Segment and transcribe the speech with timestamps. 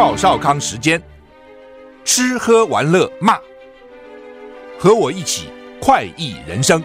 [0.00, 0.98] 赵少康时间，
[2.06, 3.36] 吃喝玩乐骂，
[4.78, 6.82] 和我一起快意人生。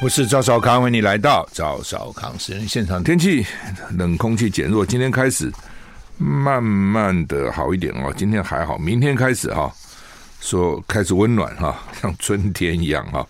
[0.00, 3.02] 我是赵少康，为你来到赵少康时间现场。
[3.02, 3.44] 天气
[3.98, 5.50] 冷空气减弱，今天开始
[6.16, 8.14] 慢慢的好一点哦。
[8.16, 9.68] 今天还好，明天开始哈，
[10.40, 13.26] 说开始温暖哈，像春天一样哈。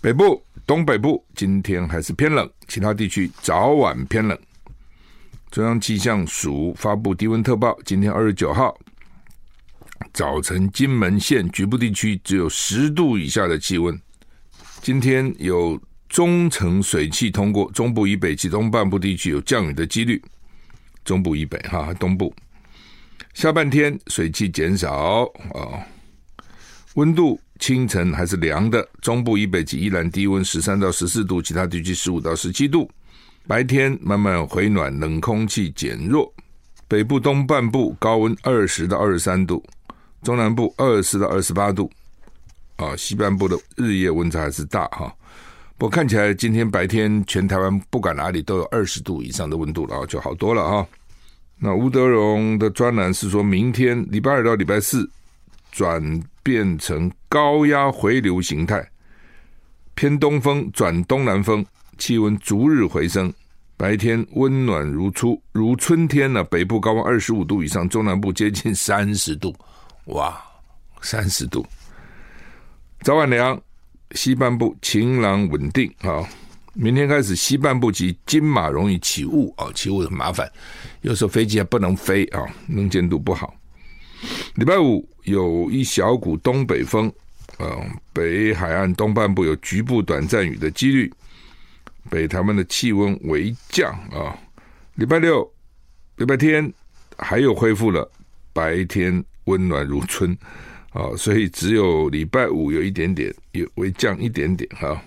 [0.00, 4.38] 北部、东北部今天还是偏冷，其他地区早晚偏冷。
[5.50, 8.78] 中央气象署发布低温特报，今天二十九号
[10.12, 13.98] 早晨，金门县局部地区只有十度以下的气温。
[14.82, 20.22] 今天有中层水汽通过中部以北及东半部地区有降雨的几率，
[21.02, 22.34] 中部以北哈东部，
[23.32, 25.22] 下半天水汽减少
[25.54, 25.80] 啊，
[26.96, 32.90] 温度清晨还是凉的，中部以北及宜兰低温十三到十四度，其他地区十五到十七度，
[33.46, 36.32] 白天慢慢回暖，冷空气减弱，
[36.86, 39.62] 北部东半部高温二十到二十三度，
[40.22, 41.90] 中南部二十到二十八度。
[42.76, 45.12] 啊，西半部的日夜温差还是大哈，
[45.76, 50.86] 不过看起来今天白天全台湾不管哪里都有二十度以上的温度了，就好多了哈。
[51.58, 55.10] 那吴德荣的专栏是说，明天礼拜二到礼拜四
[55.72, 56.00] 转
[56.48, 58.82] 变成高压回流形态，
[59.94, 61.62] 偏东风转东南风，
[61.98, 63.30] 气温逐日回升，
[63.76, 69.54] 白天温暖如初如春天呢，北部高温二十五度以上，中南部接近三十度，
[70.06, 70.42] 哇，
[71.02, 71.66] 三十度。
[73.02, 73.60] 早晚凉，
[74.12, 76.26] 西半部晴朗稳定啊。
[76.72, 80.50] 明天开始，西半部及金马容易起雾啊，起雾很麻烦，
[81.02, 83.54] 有时候飞机还不能飞啊，能见度不好。
[84.54, 87.12] 礼拜五有一小股东北风，
[88.12, 91.12] 北海岸东半部有局部短暂雨的几率。
[92.10, 94.36] 北台湾的气温微降啊。
[94.94, 95.48] 礼拜六、
[96.16, 96.72] 礼拜天
[97.16, 98.10] 还有恢复了，
[98.52, 100.36] 白天温暖如春。
[100.90, 105.00] 啊，所以只有礼拜五有一点点，有微降一点点哈。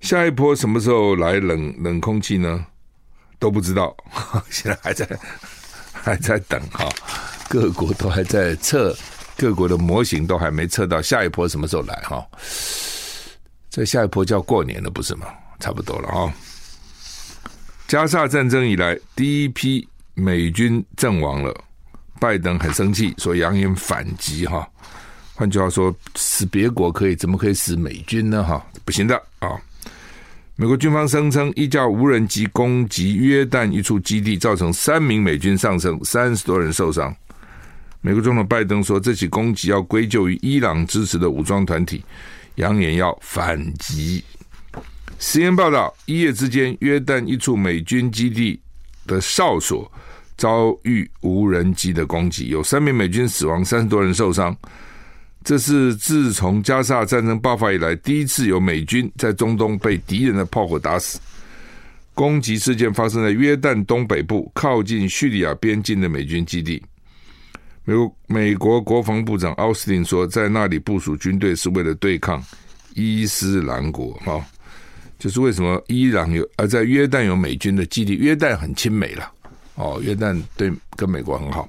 [0.00, 2.66] 下一波什么时候来冷冷空气呢？
[3.38, 3.96] 都不知道，
[4.50, 5.06] 现在还在
[6.04, 6.88] 还在等哈。
[7.48, 8.96] 各国都还在测，
[9.36, 12.24] 各国的模型都还没测到下一波什么时候来哈。
[13.70, 15.26] 这下一波叫过年了不是吗？
[15.58, 16.32] 差不多了啊。
[17.88, 21.54] 加沙战争以来第一批美军阵亡了。
[22.20, 24.66] 拜登很生气，说扬言反击哈。
[25.34, 28.42] 换句话说，死别国可以，怎么可以死美军呢？
[28.42, 29.60] 哈，不行的啊！
[30.56, 37.14] 美国军方声称，一架无人机攻击约旦一处基地，造成三名美军丧生，三十多人受伤。
[38.00, 42.04] 美国总统拜登说，这起攻击要归咎于伊朗支持的武装团体，
[42.54, 44.22] 扬言要反击。
[45.18, 48.60] CNN 报道，一夜之间，约旦一处美军基地
[49.06, 49.90] 的哨所。
[50.36, 54.54] 遭遇无人机的攻击，有三名美军死亡，三十多人受伤。
[55.44, 61.20] 这是自从加沙战争爆发以来第一次有美军在中东被敌人的炮火打死。
[62.14, 66.82] 攻击事件发生在约旦东北部靠近叙利亚边境的美军基地。
[67.84, 72.42] 美国美国国防部长奥斯汀说，在那里部署军队是为了对抗
[72.94, 74.12] 伊斯兰国。
[74.24, 74.42] 哈，
[75.18, 78.14] 就是为什么伊朗有而在约旦有美军的基地？
[78.14, 79.30] 约旦很亲美了。
[79.74, 81.68] 哦，约旦对跟美国很好，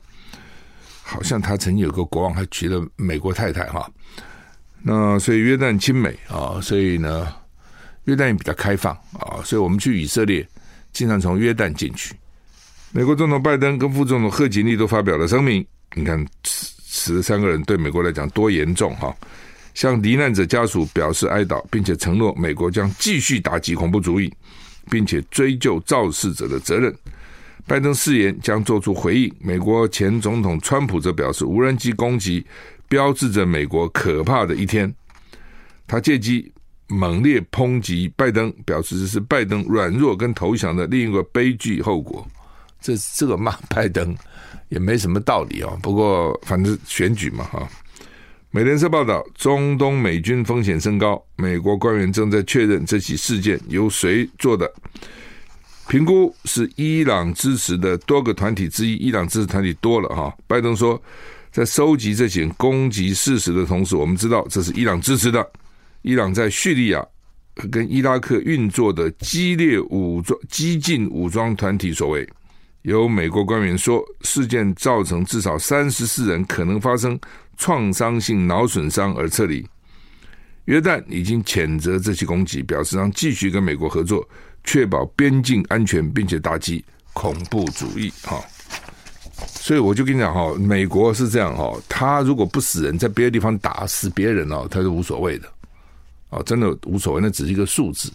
[1.07, 3.87] 好像他曾经有个国王还娶了美国太太哈。
[4.81, 7.31] 那所以约旦亲美啊，所以呢，
[8.05, 10.45] 约旦也比较开放啊，所以我们去以色列
[10.91, 12.15] 经常从约旦进去。
[12.91, 15.63] 美国总统拜登跟副总统贺锦丽都发表了声明，
[15.93, 19.15] 你看死了三个人对美国来讲多严重哈，
[19.75, 24.33] 向罹难者家属表示哀悼，并且承诺美国将继续打击恐怖主义，
[24.89, 26.95] 并且追究肇事者的责任。
[27.67, 29.33] 拜登誓言将做出回应。
[29.39, 32.45] 美国前总统川普则表示，无人机攻击
[32.87, 34.93] 标志着美国可怕的一天。
[35.87, 36.51] 他借机
[36.87, 42.25] 猛烈抨击拜登，表示这是拜登软弱跟投降的另一个悲剧后果。
[42.79, 44.15] 这这个骂拜登
[44.69, 45.75] 也没什么道理啊。
[45.81, 47.67] 不过反正选举嘛，哈。
[48.51, 54.71] 美联社报道，中东美军风险升高，美国官员正在确认这起事件由谁做的。
[55.87, 60.35] 评估是伊朗支持的多个团体之一，伊朗支持团体多了哈。
[60.47, 61.01] 拜登说，
[61.51, 65.47] 在收集这些攻击事实的同时，我们知道这是伊朗支持的。
[66.01, 67.05] 伊朗在叙利亚
[67.71, 72.27] 跟伊拉克运作的激烈武装激进武装团体所为。
[72.81, 77.19] 有美国官员说，事件造成至少三十四人可能发生
[77.57, 79.65] 创伤性脑损伤而撤离。
[80.65, 84.27] 约旦已经谴责这起攻击，表示将继续跟美国合作，
[84.65, 86.83] 确保边境安全，并且打击
[87.13, 88.11] 恐怖主义。
[88.23, 88.43] 哈，
[89.47, 95.47] 所以我就跟你讲哈，美国是这样哈，他如果不死人，在别的地方打死别人哦，他是无所谓的，
[96.29, 98.11] 哦，真的无所谓，那只是一个数字，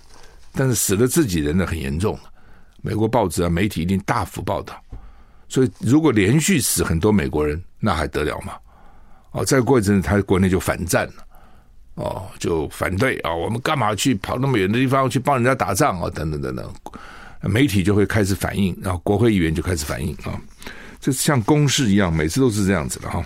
[0.52, 2.18] 但是死了自己人呢，很严重。
[2.82, 4.74] 美国报纸啊，媒体一定大幅报道。
[5.48, 8.54] 所以，如果连续死很多美国人，那还得了吗？
[9.32, 11.24] 哦，再过一阵子，他国内就反战了，
[12.00, 16.10] 哦，就反对啊，我们干嘛去跑那么远的地方去帮人家打仗啊？
[16.10, 16.72] 等等等等，
[17.42, 20.40] 媒体就会开始反应，然后国会议员就开始反应啊，
[21.00, 23.24] 这像公式一样，每次都是这样子的哈。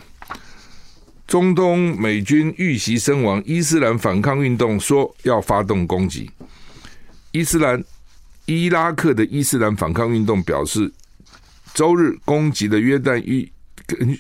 [1.26, 6.31] 中东美军遇袭身亡，伊斯兰反抗运动说要发动攻击，
[7.32, 7.82] 伊斯兰。
[8.47, 10.93] 伊拉克的伊斯兰反抗运动表示，
[11.73, 13.50] 周日攻击了约旦与
[13.87, 14.19] 跟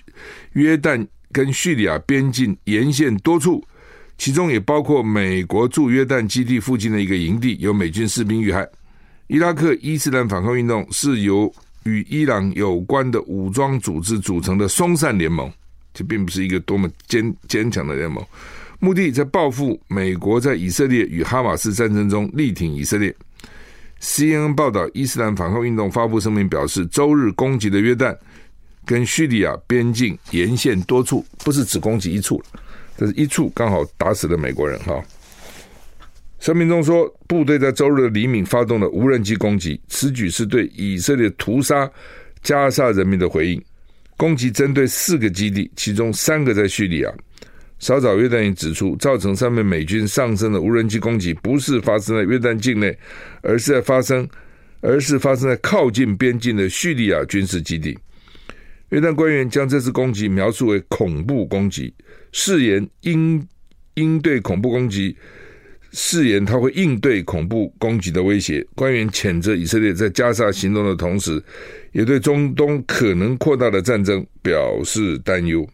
[0.52, 3.62] 约旦跟叙利亚边境沿线多处，
[4.16, 8.66] 其中也包括美国驻约旦基地附近的一个营地，有美军士兵遇害。
[9.26, 11.52] 伊拉克伊斯兰反抗运动是由
[11.84, 15.50] 与伊朗有关的武装组织组成的松散联盟，
[15.92, 18.24] 这并不是一个多么坚坚强的联盟，
[18.78, 23.14] 目的在报复美国在以色列与哈马斯战争中力挺以色列。
[24.00, 28.14] CNN 报道，伊斯兰反抗运动发布声明表示，周日攻击的约旦
[28.84, 32.42] 跟叙利亚边境沿线多处，不是只攻击一处，
[32.96, 35.02] 这是一处刚好打死了美国人哈。
[36.38, 41.90] 声明中说，部队在周日的黎明发动了无人机攻击，此举是对以色列屠杀
[42.42, 43.62] 加沙人民的回应。
[44.16, 47.10] 攻击针对四个基地，其中三个在叙利亚。
[47.80, 52.96] 稍早，约旦也指出，造成上面美军上升的无人机攻击，不是发生在约旦境内，
[53.42, 54.26] 而是在发生，
[54.80, 57.98] 而是发生在靠近边境的叙利亚军事基地。
[58.90, 61.92] 约旦官员将这次攻击描述为恐怖攻击，
[62.32, 63.46] 誓言应
[63.94, 65.16] 应对恐怖攻击，
[65.92, 68.64] 誓言他会应对恐怖攻击的威胁。
[68.74, 71.42] 官员谴责以色列在加沙行动的同时，
[71.92, 75.68] 也对中东可能扩大的战争表示担忧。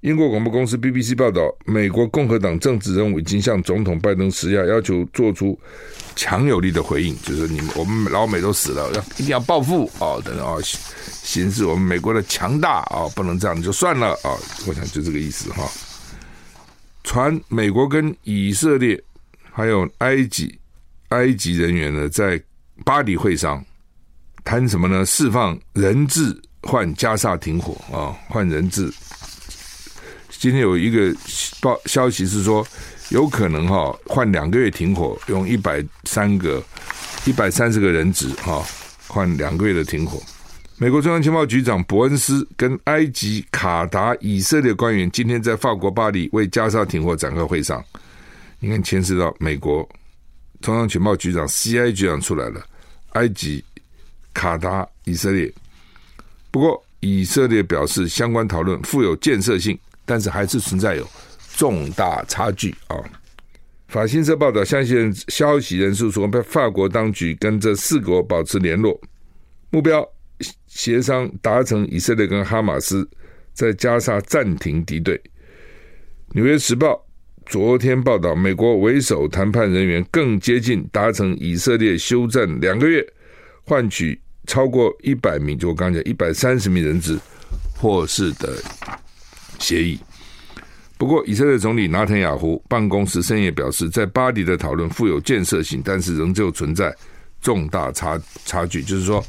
[0.00, 5.58] 英国广播公司 BBC 报道，美国共和党政治人物已经向总统拜登施压，要求做出
[6.16, 10.56] 强有力的回应，就是你们我们老美都死了，要一定要报复哦，等等啊，
[11.04, 14.32] 显示我们美国的强大啊，不能这样就算了啊，
[14.66, 15.70] 我想就这个意思哈。
[17.04, 18.98] 传美国跟以色列
[19.52, 20.58] 还有埃及
[21.10, 22.42] 埃及人员呢，在
[22.86, 23.62] 巴黎会上
[24.44, 25.04] 谈什么呢？
[25.04, 28.90] 释放人质换加萨停火啊，换人质。
[30.40, 31.14] 今天有一个
[31.60, 32.66] 报消息是说，
[33.10, 36.64] 有可能哈换两个月停火，用一百三个
[37.26, 38.64] 一百三十个人质哈
[39.06, 40.18] 换两个月的停火。
[40.78, 47.84] 美国中央情报局长伯恩斯跟埃及、卡达、以色列官员今天在法国巴黎为加沙停火展开会上。
[48.60, 49.86] 你看，牵涉到美国
[50.62, 52.64] 中央情报局长 CIA 局长出来了，
[53.10, 53.62] 埃及、
[54.32, 55.52] 卡达、以色列。
[56.50, 59.78] 不过，以色列表示相关讨论富有建设性。
[60.10, 61.08] 但是还是存在有
[61.56, 62.96] 重大差距啊！
[63.86, 69.00] 法新社报道，相信消息人士说，法国当局跟这四国保持联络，
[69.70, 70.04] 目标
[70.66, 73.08] 协商达成以色列跟哈马斯
[73.52, 75.20] 在加沙暂停敌对。
[76.32, 77.06] 纽约时报
[77.46, 83.06] 昨天报道，美国为首谈判人员更接近达成以色列休战两个月，
[83.62, 87.16] 换取超过一百名，就我刚才讲一百三十名人质
[87.76, 88.60] 获释的。
[89.60, 89.96] 协议。
[90.98, 96.94] 不过，以色列总理纳坦雅胡办公室深夜表示，在巴黎的讨论富有建设性，但是仍旧存在
[97.40, 98.82] 重大差差距。
[98.82, 99.24] 就是说，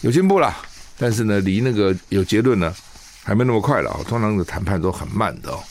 [0.00, 0.56] 有进步了，
[0.96, 2.74] 但是呢，离那个有结论呢，
[3.22, 4.00] 还没那么快了啊。
[4.08, 5.62] 通常的谈判都很慢的哦。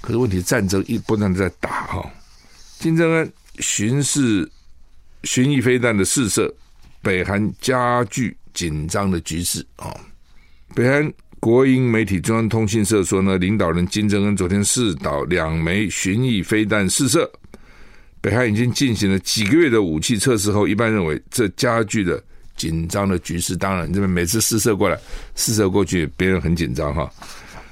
[0.00, 2.04] 可是问题，战争一不断在打哈。
[2.80, 4.50] 金正恩巡视
[5.22, 6.52] 巡弋飞弹的试射，
[7.00, 9.94] 北韩加剧紧张的局势啊。
[10.74, 11.12] 北韩。
[11.44, 17.30] 国营媒体中央通讯社说呢，领导人金正恩昨天试导两枚巡弋飞弹试射。
[18.22, 22.18] 北韩已经进行了几个月的武器测试后，一般认为这加剧了
[22.56, 24.98] 紧张的局势，当然这边每次试射过来，
[25.34, 27.12] 试射过去，别人很紧张哈。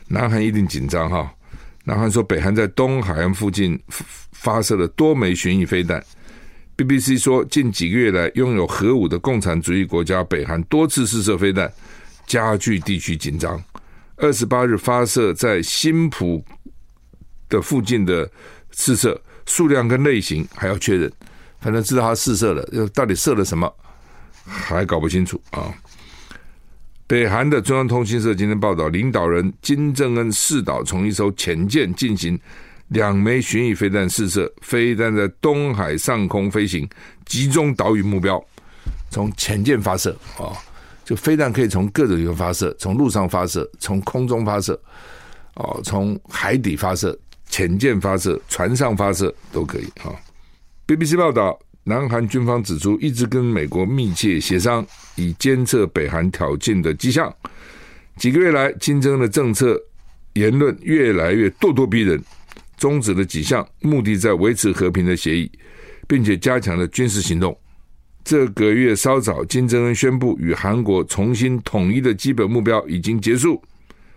[0.06, 1.32] 南韩一定紧张哈。
[1.82, 3.80] 南韩说，北韩在东海岸附近
[4.32, 6.04] 发射了多枚巡弋飞弹。
[6.76, 11.72] BBC 说，近几个月来，拥有核武的共产主义国家北韩多次试射飞弹，
[12.26, 13.62] 加剧地区紧张。
[14.16, 16.44] 二十八日发射在新浦
[17.48, 18.30] 的附近的
[18.70, 21.12] 试射数量跟类型还要确认，
[21.60, 23.72] 反正知道他试射了，到底射了什么
[24.44, 25.74] 还搞不清楚啊。
[27.06, 32.38] 北韩的中央通讯社今天报道，领导人金正恩视导从一艘潜舰进行
[32.88, 36.88] 两枚巡弋飞弹试射，飞弹在东海上空飞行，
[37.26, 38.42] 集中岛屿目标，
[39.10, 40.56] 从潜舰发射啊。
[41.12, 44.72] 就飞弹可以从各种地方发射，从陆上发射，从空中发射，
[45.56, 47.14] 哦，从海底发射、
[47.50, 50.08] 潜舰发射、船上发射都可以啊。
[50.86, 57.30] BBC 报道，南韩军方指出，一直跟美国密切协商，以监测北韩挑衅的迹象。
[58.16, 59.78] 几个月来，金正恩的政策
[60.32, 62.18] 言论越来越咄咄逼人，
[62.78, 65.52] 终止了几项目的在维持和平的协议，
[66.08, 67.54] 并且加强了军事行动。
[68.24, 73.60] 这个月稍早，金正恩宣布与韩国重新统一的基本目标已经结束，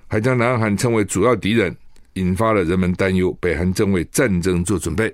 [0.08, 1.76] 还将南韩称为主要敌人，
[2.14, 5.14] 引发了人们担忧，北韩正为战争做准备。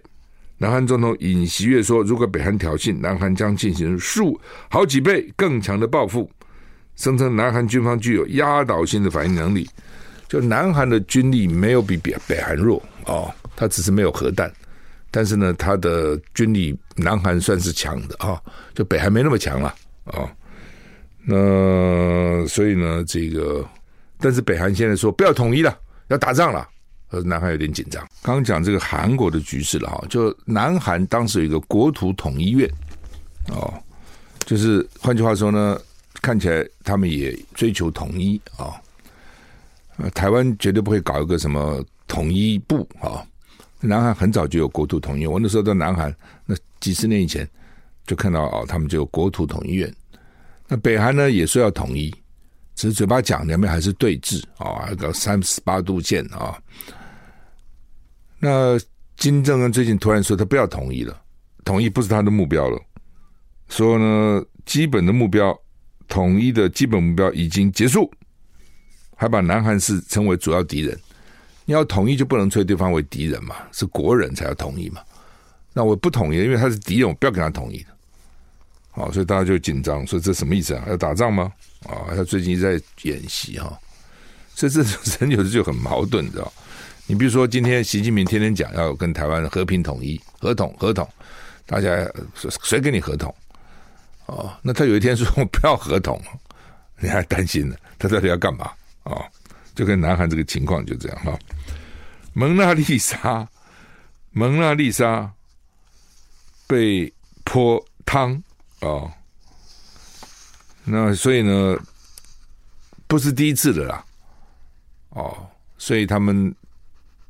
[0.58, 6.30] 南韩总统尹锡悦说：“如果北韩挑衅，南韩将进行数好几倍更强的报复。”
[6.96, 9.68] 声称南韩军方具有压倒性的反应能力，
[10.28, 14.52] 就南韩的军力没有比北北韩弱哦，他只是没有核弹。
[15.12, 18.42] 但是呢，他的军力南韩算是强的啊，
[18.74, 19.76] 就北韩没那么强了
[20.06, 20.32] 啊。
[21.24, 23.64] 那所以呢，这个
[24.18, 25.78] 但是北韩现在说不要统一了，
[26.08, 26.68] 要打仗了，
[27.10, 28.02] 呃南韩有点紧张。
[28.24, 32.68] 刚刚讲这个韩国的局势了哈，就南韩当时有一个国土统一院
[33.50, 33.72] 哦，
[34.46, 35.78] 就是换句话说呢，
[36.22, 38.74] 看起来他们也追求统一啊。
[40.16, 43.22] 台湾绝对不会搞一个什么统一部啊。
[43.82, 47.48] 南韩很早就有国土统一，我那时候在南韩，那几十年以前
[48.06, 49.92] 就看到哦，他们就有国土统一院。
[50.68, 52.14] 那北韩呢也说要统一，
[52.76, 56.58] 只是嘴巴讲，两边还是对峙啊，还搞三十八度线啊。
[58.40, 58.80] 那
[59.18, 61.20] 金正恩最近突然说他不要统一了，
[61.66, 62.80] 统一不是他的目标了，
[63.68, 65.58] 说呢基本的目标，
[66.08, 68.12] 统一的基本目标已经结束，
[69.16, 70.98] 还把南韩是称为主要敌人。
[71.66, 75.02] 你要统一就不能吹对方为敌人嘛，是国人才要统一嘛。
[75.74, 77.86] 那我不统一，因为他是敌人，我不要跟他统一的。
[78.92, 80.84] 好，所以大家就紧张，说这什么意思啊？
[80.88, 81.52] 要打仗吗？
[81.86, 83.80] 啊，他最近在演习哈，
[84.54, 84.82] 所以这
[85.20, 86.52] 人有时就很矛盾，你知道？
[87.08, 91.08] 你比如说，今天习近平天天讲要跟台湾和平统一、合同、合同，
[91.66, 91.90] 大家
[92.64, 93.34] 谁跟你合同？
[94.26, 96.22] 哦，那他有一天说 我不要合同，
[97.00, 97.76] 你还担心呢？
[97.98, 98.72] 他到底要干嘛？
[99.04, 99.24] 啊？
[99.74, 101.38] 就跟南韩这个情况就这样哈，
[102.34, 103.48] 蒙娜丽莎，
[104.32, 105.32] 蒙娜丽莎
[106.68, 107.12] 被
[107.44, 108.34] 泼汤
[108.82, 109.12] 啊，
[110.84, 111.78] 那所以呢，
[113.08, 114.06] 不是第一次的啦，
[115.10, 115.48] 哦，
[115.78, 116.54] 所以他们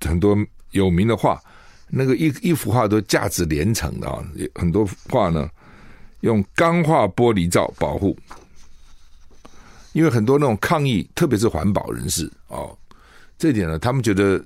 [0.01, 0.35] 很多
[0.71, 1.41] 有名的画，
[1.87, 4.23] 那个一一幅画都价值连城的啊，
[4.55, 5.49] 很多画呢
[6.21, 8.17] 用钢化玻璃罩保护。
[9.93, 12.77] 因为很多那种抗议，特别是环保人士哦，
[13.37, 14.41] 这点呢，他们觉得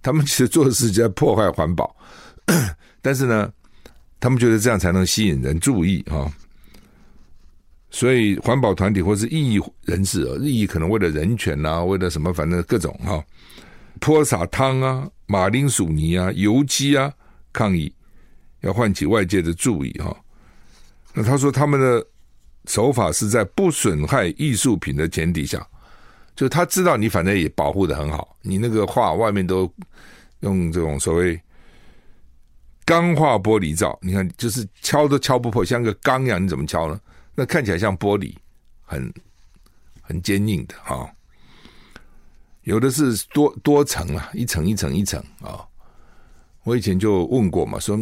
[0.00, 1.96] 他们其实做的事情在破坏环保，
[3.02, 3.52] 但是呢，
[4.20, 6.32] 他们觉得这样才能吸引人注意啊、哦。
[7.90, 13.24] 所以环保团体或是异议人士啊，异议可能为了人权啊，为了什么，反正各种哈、哦，
[14.00, 17.12] 泼洒汤啊、马铃薯泥啊、油漆啊
[17.52, 17.92] 抗议，
[18.60, 20.16] 要唤起外界的注意哈、哦。
[21.12, 22.06] 那他说他们的。
[22.66, 25.66] 手法是在不损害艺术品的前提下，
[26.34, 29.70] 就他知道你反正也保护的很好，你那个画外面都
[30.40, 31.40] 用这种所谓
[32.84, 37.00] 钢化玻璃罩，你看就是敲都敲不破，像个钢一样，你怎么敲呢？
[37.34, 38.34] 那看起来像玻璃，
[38.84, 39.12] 很
[40.00, 41.10] 很坚硬的啊。
[42.62, 45.66] 有的是多多层啊，一层一层一层啊。
[46.62, 47.98] 我以前就问过嘛，说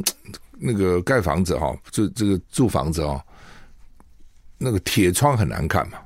[0.52, 3.20] 那个盖房子哈，就这个住房子哦。
[4.62, 5.98] 那个铁窗很难看嘛，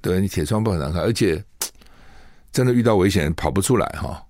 [0.00, 1.42] 对，你铁窗不很难看，而且
[2.52, 4.24] 真的遇到危险跑不出来哈。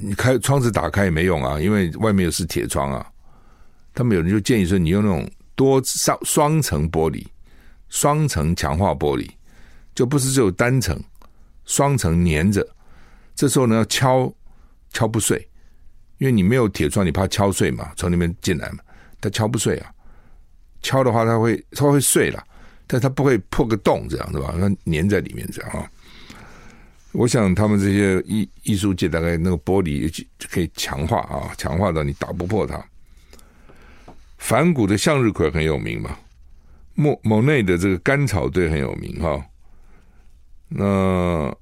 [0.00, 3.06] 你开窗子打开也没用啊，因为外面又是铁窗啊。
[3.92, 7.24] 他们有人就建议说，你用那种多双双层玻璃，
[7.88, 9.30] 双层强化玻璃，
[9.94, 10.98] 就不是只有单层，
[11.66, 12.66] 双层粘着。
[13.36, 14.34] 这时候呢，要敲
[14.90, 15.38] 敲不碎，
[16.18, 18.78] 因为你没有铁窗，你怕敲碎嘛，从里面进来嘛，
[19.20, 19.93] 它敲不碎啊。
[20.84, 22.44] 敲的话，它会它会碎了，
[22.86, 24.54] 但它不会破个洞，这样对吧？
[24.60, 25.90] 它粘在里面这样啊。
[27.12, 32.84] 我想他们这些艺艺术界大概那个玻璃就可以强化啊，强化到你打不破它。
[34.36, 36.18] 梵谷的向日葵很有名嘛，
[36.94, 39.42] 莫莫内的这个甘草堆很有名哈。
[40.68, 41.54] 那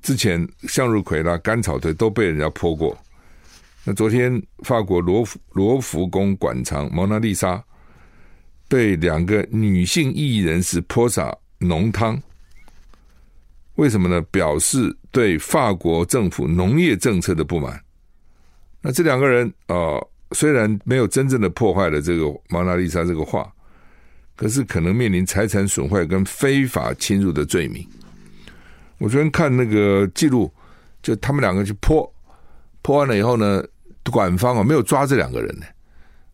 [0.00, 2.96] 之前向日葵啦、甘草堆都被人家泼过。
[3.84, 7.64] 那昨天法国罗浮罗浮宫馆藏蒙娜丽莎
[8.72, 12.18] 被两个女性异议人士泼洒浓汤，
[13.74, 14.18] 为什么呢？
[14.30, 17.78] 表示对法国政府农业政策的不满。
[18.80, 20.00] 那这两个人啊、
[20.30, 23.46] 虽然没有真正的破坏了这个蒙娜丽莎这个画，
[24.36, 27.86] 可是可能面临财产损坏跟非法侵入的罪名。
[28.96, 30.50] 我昨天看那个记录，
[31.02, 32.10] 就他们两个去泼，
[32.80, 33.62] 泼完了以后呢，
[34.10, 35.66] 管方啊没有抓这两个人呢。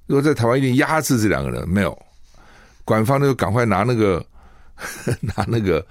[0.06, 2.00] 如果在台湾一定压制这两个人，没有，
[2.88, 4.24] 馆方就赶快拿那个
[5.20, 5.86] 拿那个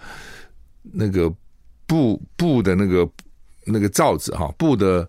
[0.82, 1.32] 那个
[1.86, 3.08] 布布的那个
[3.66, 5.08] 那个罩子哈，布的，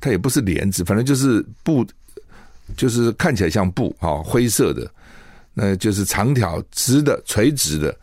[0.00, 1.86] 它也不是帘子，反正就是布，
[2.76, 4.90] 就是看起来像布哈，灰色的，
[5.54, 7.96] 那就是长条直的垂直的，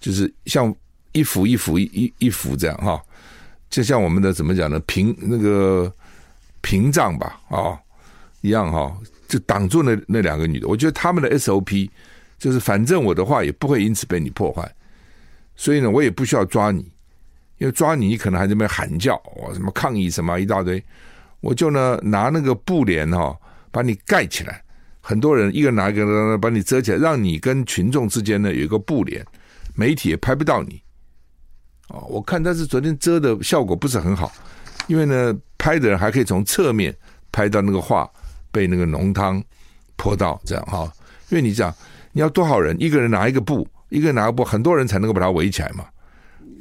[0.00, 0.74] 就是像
[1.12, 3.02] 一幅一幅一一一幅这样哈，
[3.70, 4.78] 就像我们的怎么讲呢？
[4.80, 5.90] 屏那个。
[6.62, 7.72] 屏障吧，啊、
[8.42, 8.94] 一样哈、
[9.30, 10.66] 就挡住那那两个女的。
[10.66, 11.88] 我觉得他们的 SOP
[12.36, 14.68] 就是，反正我的话也不会因此被你破坏，
[15.54, 16.80] 所以呢，我也不需要抓你，
[17.58, 20.82] 因为抓你，你可能还在那边喊叫，我，什么抗议什么一大堆，
[21.40, 23.38] 我就呢拿那个布帘哈、哦，
[23.70, 24.62] 把你盖起来，
[25.00, 29.24] 很多人一个拿一个把你遮起来，让你跟群众之间呢有一个布帘，
[29.74, 30.82] 媒体也拍不到你。
[31.88, 34.32] 哦，我看但是昨天遮的效果不是很好。
[34.86, 36.92] 因为呢，拍的人还可以从侧面
[37.30, 38.10] 拍到那个画
[38.50, 39.42] 被那个浓汤
[39.96, 40.92] 泼到，这样哈。
[41.28, 41.74] 因为你讲
[42.12, 45.84] 你要多少人，一个人拿一个布，一个人拿个布，很多人才能够把它围起来嘛。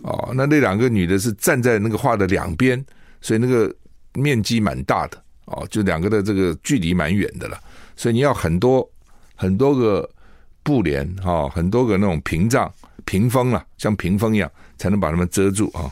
[0.04, 2.84] 哦，那那两个女的是站在那个画的两边，
[3.22, 3.74] 所以那个
[4.14, 7.60] 面积蛮大的哦，就两个的这个距离蛮远的了。
[7.98, 8.88] 所以你要很多
[9.36, 10.10] 很多个
[10.64, 12.72] 布帘哈，很多个那种屏障、
[13.06, 15.92] 屏风啊，像屏风一样，才能把他们遮住啊。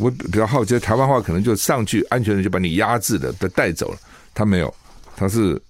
[0.00, 3.98] 我比较好奇，台湾话可能就上去，安全的就把你压制了，被带走了。
[4.34, 4.74] 他没有，
[5.16, 5.60] 他是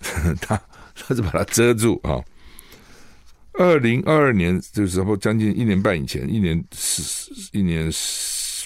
[0.40, 0.60] 他
[0.94, 2.22] 他是把它遮住啊。
[3.58, 7.90] 二零二二年就是时候将近一年半以前，一年十一年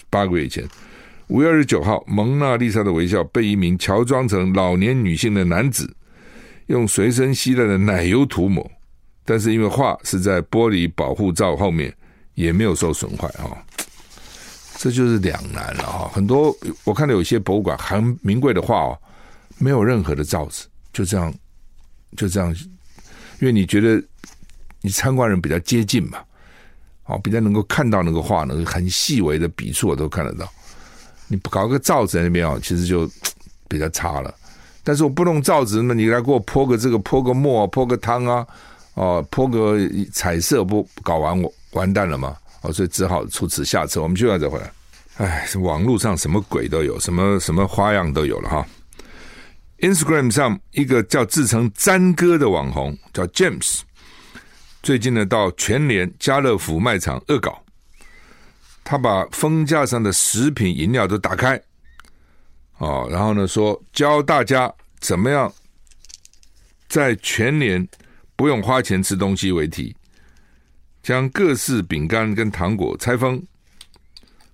[0.09, 0.69] 八个月以前，
[1.29, 5.95] 五月二十九号，蒙娜丽莎的微笑被一名乔装成老年女性的男子
[6.67, 8.69] 用随身携带的奶油涂抹，
[9.25, 11.95] 但是因为画是在玻璃保护罩后面，
[12.35, 13.63] 也没有受损坏啊。
[14.77, 18.99] 这就是两难了哈，很多我看到有些博物馆很名贵的画哦，
[19.61, 21.33] 没有任何的罩子，就这样，
[22.17, 22.51] 就这样，
[23.41, 24.03] 因为你觉得
[24.81, 26.19] 你参观人比较接近嘛，
[27.05, 30.51] 哦，比较能够看到那个画呢，很细微的笔触我都看得到。
[31.29, 33.09] 你不搞个罩子在那边啊，其实就
[33.69, 34.35] 比较差了。
[34.83, 38.47] 但是我不弄罩子，那你来给我泼个这个，泼个墨，泼个汤啊，
[38.95, 39.79] 哦，泼个
[40.11, 42.35] 彩色，不搞完我完蛋了吗？
[42.63, 44.03] 哦，所以只好出此下策。
[44.03, 44.73] 我们就要再回来。
[45.19, 48.67] 哎，网络上什么鬼都有，什么什么花样都有了哈。
[49.81, 53.81] Instagram 上一个叫自称“詹哥”的网红叫 James，
[54.83, 57.65] 最近呢到全联、家乐福卖场恶搞，
[58.85, 61.59] 他把封架上的食品饮料都打开，
[62.77, 65.51] 哦，然后呢说教大家怎么样
[66.87, 67.89] 在全联
[68.37, 69.97] 不用花钱吃东西为题。
[71.03, 73.43] 将各式饼干跟糖果拆封，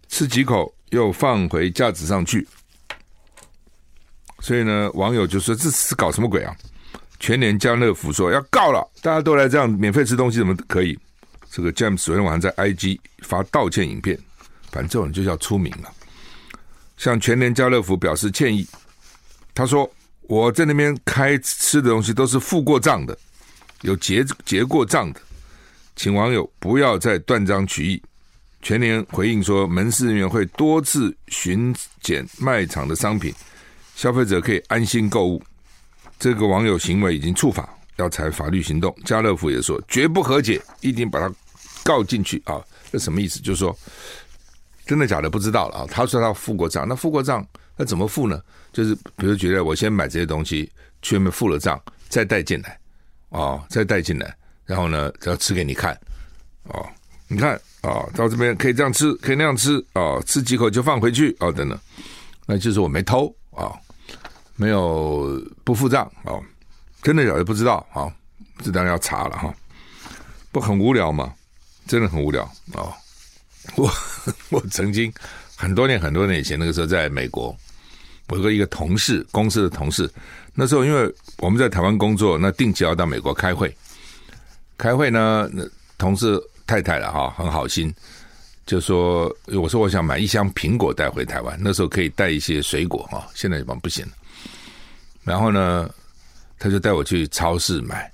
[0.06, 2.46] 吃几口又放回架子上去。
[4.40, 6.54] 所以呢，网友就说：“这是搞什么鬼啊？”
[7.18, 10.98] 全联家乐福说要告了，大家都来这样免费吃东西，怎么可以？
[11.50, 14.18] 这个 James 昨天晚上在 IG 发道歉影片，
[14.70, 15.90] 反正这种人就叫出名了。
[16.98, 18.66] 向全联家乐福表示歉意，
[19.54, 19.90] 他说
[20.28, 23.16] ：“我在那边开吃的东西都是付过账的，
[23.80, 25.20] 有结结过账的。”
[25.96, 28.02] 请网友不要再断章取义。
[28.60, 33.32] 全联回应说，门市人员会多次巡检卖场的商品，
[33.96, 35.42] 消费者可以安心购物。
[36.18, 38.94] 这个网友行为已经触法，要采法律行动。
[39.06, 41.34] 家乐福也说绝不和解，一定把他
[41.82, 42.62] 告进去啊！
[42.92, 43.40] 这什么意思？
[43.40, 43.74] 就是说
[44.84, 45.86] 真的假的不知道了啊。
[45.90, 48.38] 他说他付过账，那付过账那怎么付呢？
[48.70, 51.80] 就是比如觉得我先买这些东西，去外面付了账，
[52.10, 52.78] 再带进来
[53.30, 54.36] 啊，再带进来。
[54.66, 55.98] 然后呢，要吃给你看，
[56.64, 56.86] 哦，
[57.28, 61.78] 你看啊，到这边可以这样吃，可以那样吃啊，吃几口就放回去哦，等等，
[62.44, 63.72] 那就是我没偷啊，
[64.56, 66.42] 没有不付账哦，
[67.02, 68.10] 真的假的不知道啊，
[68.64, 69.54] 这当然要查了哈。
[70.50, 71.34] 不很无聊吗？
[71.86, 72.42] 真的很无聊
[72.72, 72.90] 啊！
[73.76, 73.92] 我
[74.50, 75.12] 我曾经
[75.54, 77.54] 很多年很多年以前，那个时候在美国，
[78.28, 80.10] 我有一个同事，公司的同事，
[80.54, 83.72] 那时候因为我们在台湾工作，那定期要到美国开会，
[84.78, 85.62] 开会呢，那
[85.98, 87.94] 同事太太了哈，很好心，
[88.64, 94.12] 就说我说我想买一箱苹果带回台湾，那时候可以带一些水果哈，现在一般不行了。
[95.26, 95.90] 然后呢，
[96.56, 98.10] 他就带我去超市买，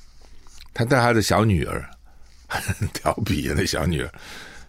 [0.72, 1.84] 他带他的小女儿，
[2.48, 4.10] 很 调皮的那小女儿。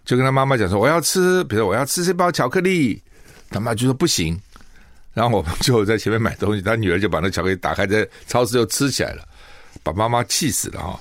[0.04, 3.02] 就跟他妈妈讲说，我要吃，比如说我要吃这包巧克力，
[3.48, 4.38] 他妈就说不行。
[5.14, 9.26] 然后我们就在前面买东西，他女儿就把那巧克力打开，在超市就吃起来了，
[9.82, 11.00] 把妈妈气死了哈。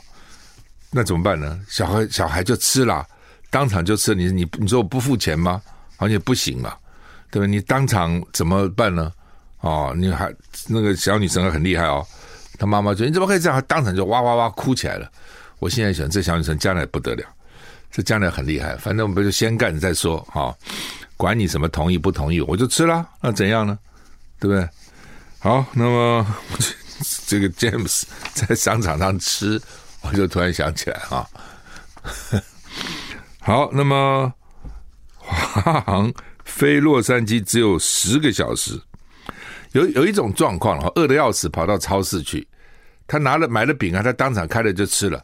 [0.91, 1.59] 那怎么办呢？
[1.67, 3.05] 小孩小孩就吃了，
[3.49, 4.15] 当场就吃。
[4.15, 5.61] 你你你说我不付钱吗？
[5.97, 6.73] 而且不行嘛，
[7.29, 7.45] 对吧？
[7.45, 9.11] 你当场怎么办呢？
[9.63, 10.29] 哦，你还
[10.67, 12.05] 那个小女生很厉害哦，
[12.59, 13.63] 她妈妈说你怎么可以这样？
[13.67, 15.09] 当场就哇哇哇哭起来了。
[15.59, 17.23] 我现在想，这小女生将来不得了。
[17.89, 20.53] 这将来很厉害，反正我们就先干再说哈，
[21.15, 23.77] 管你什么同意不同意，我就吃了，那怎样呢？
[24.39, 24.67] 对不对？
[25.39, 26.25] 好，那么
[27.27, 29.61] 这个 James 在商场上吃，
[30.01, 31.29] 我就突然想起来哈。
[33.39, 34.33] 好，那么
[35.15, 36.11] 华航
[36.43, 38.81] 飞洛杉矶只有十个小时，
[39.73, 42.47] 有有一种状况哈，饿得要死，跑到超市去，
[43.05, 45.23] 他拿了买了饼啊，他当场开了就吃了，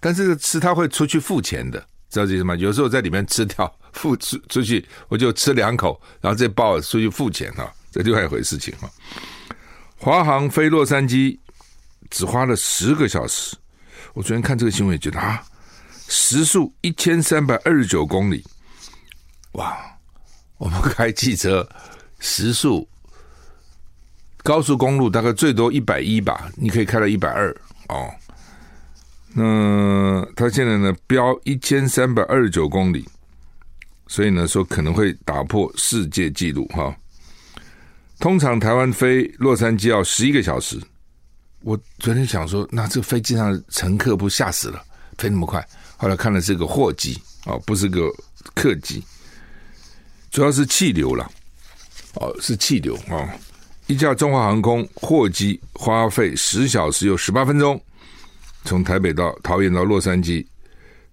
[0.00, 1.78] 但是吃他会出去付钱的。
[2.10, 2.54] 知道这什么？
[2.56, 8.90] 有时候在里面吃掉， 付出出去，我就吃两口，然后再抱出去付钱哈，这另外一回事情哈。
[9.96, 11.38] 华航飞洛杉矶
[12.10, 13.56] 只花了十个小时，
[14.12, 15.42] 我昨天看这个新闻觉得啊，
[16.08, 18.44] 时速一千三百二十九公里，
[19.52, 19.74] 哇！
[20.58, 21.68] 我们开汽车
[22.20, 22.88] 时速
[24.42, 27.54] 高速公路大概最多一百一吧，你可以开到一百二
[27.88, 28.10] 哦。
[29.34, 33.08] 那他现在呢标一千三百二十九公里，
[34.08, 36.94] 所以呢说可能会打破世界纪录哈。
[38.18, 40.80] 通常台湾飞洛杉矶要十一个小时，
[41.60, 44.82] 我昨天想说，那这飞机上乘客不吓死了，
[45.18, 45.66] 飞那么快？
[45.96, 48.10] 后来看了是个货机哦，不是个
[48.54, 49.02] 客机，
[50.30, 51.30] 主要是气流了，
[52.14, 53.32] 哦是气流啊。
[53.92, 57.78] 一架中华航空货机花费十小时又十八分钟。
[58.64, 60.42] 从台北到桃园到洛杉矶，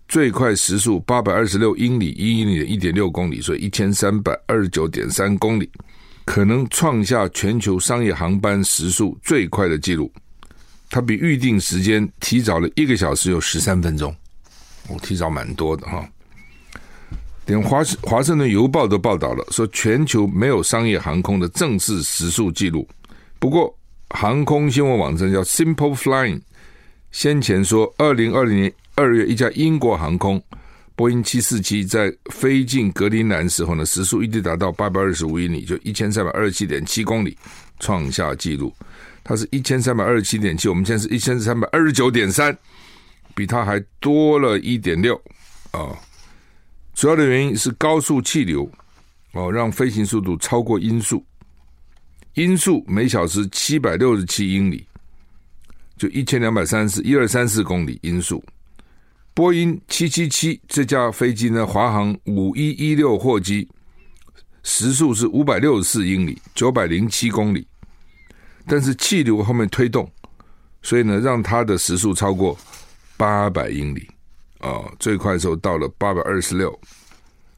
[0.07, 5.69] 最快时速八百二十六英里，一英里的一点六公里，所以一千三百二十九点三公里，
[6.23, 10.09] 可能创下全球商业航班时速最快的纪录。
[10.89, 14.15] 它比预定时间提早了一个小时有十三分钟，
[14.87, 16.09] 我、哦、提早蛮多的哈。
[17.49, 22.87] 连华华盛顿邮报都报道了，说全球没有商业航空的正式时速记录。
[23.39, 23.75] 不过，
[24.11, 26.41] 航空新闻网站叫 Simple Flying。
[27.11, 30.39] 先前说，二零二零年二月，一架英国航空
[30.95, 37.35] 波音七四七在飞进格陵兰时候呢，时速一直达到八百二十五英里，就一千三百二十七点七公里，
[37.79, 38.71] 创下纪录。
[39.23, 42.55] 它是一千三百二十七点七，我们现在是一千三百二十九点三，
[43.33, 45.19] 比它还多了一点六
[45.71, 45.97] 啊。
[46.99, 48.69] 主要的原因是高速气流
[49.31, 51.25] 哦，让飞行速度超过音速，
[52.33, 54.85] 音速每小时七百六十七英里。
[55.95, 58.43] 就一千两百三十一二三四公里音速，
[59.33, 63.65] 波音七七七这架飞机呢，华航五一一六货机
[64.63, 67.65] 时速是五百六十四英里，九百零七公里，
[68.67, 70.11] 但是气流后面推动，
[70.81, 72.57] 所以呢，让它的时速超过
[73.15, 74.05] 八百英里、
[74.59, 76.77] 哦，最快的时候到了八百二十六。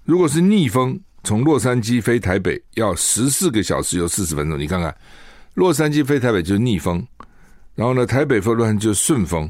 [0.03, 4.95] 如果是逆风，从洛杉矶飞台北要十四个小时有四十分钟，你看看，
[5.53, 7.05] 洛杉矶飞台北就是逆风。
[7.73, 9.49] 然后呢，台北飞洛杉矶就是顺风，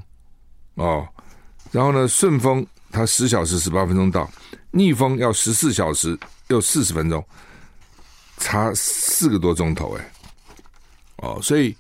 [0.75, 1.07] 哦，
[1.71, 4.29] 然后呢，顺风它十小时十八分钟到，
[4.69, 6.17] 逆风要十四小时
[6.49, 7.25] 又四十分钟，
[8.37, 10.11] 差四个多钟头哎，
[11.17, 11.75] 哦，所以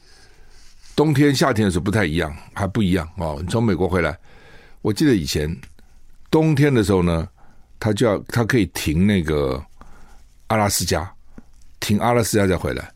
[0.95, 3.37] 冬天夏天的时候不太一样，还不一样哦。
[3.39, 4.17] 你从美国回来，
[4.81, 5.55] 我记得以前
[6.29, 7.27] 冬天的时候呢，
[7.79, 9.63] 他就要他可以停那个
[10.47, 11.11] 阿拉斯加，
[11.79, 12.91] 停阿拉斯加再回来，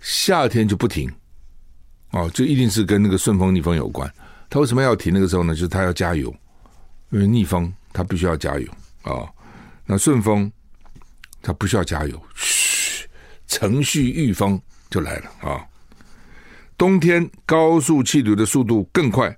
[0.00, 1.10] 夏天就不停。
[2.12, 4.12] 哦，就一定是跟那个顺风逆风有关。
[4.48, 5.54] 他为什么要停那个时候呢？
[5.54, 6.34] 就是他要加油，
[7.10, 8.68] 因为逆风他必须要加油
[9.02, 9.28] 啊、哦。
[9.86, 10.50] 那顺风
[11.40, 13.06] 他不需要加油，嘘，
[13.46, 14.60] 程序御风
[14.90, 15.64] 就来了啊、
[16.76, 19.34] 冬天高速气流的速度更快，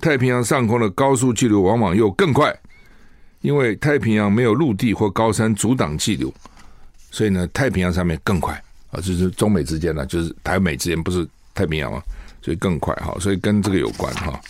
[0.00, 2.52] 太平洋上空的高速气流往往又更快，
[3.40, 6.32] 因为太平洋没有陆地或高山阻挡气流，
[7.10, 8.60] 所以呢，太平洋上面更快
[8.90, 9.00] 啊。
[9.00, 11.28] 就是中美之间呢，就是台美之间不是。
[11.52, 12.00] 太平洋啊，
[12.40, 14.40] 所以更快哈，所以跟这个有关哈。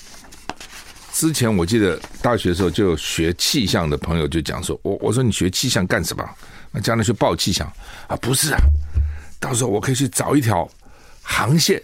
[1.12, 6.22] 之前我记得大学的时候就有学气象的朋友就讲说，我我说你学气象干什么？
[6.70, 7.66] 那将来去报气象
[8.06, 8.14] 啊？
[8.16, 8.60] 不是啊，
[9.40, 10.70] 到时候我可以去找一条
[11.22, 11.82] 航线，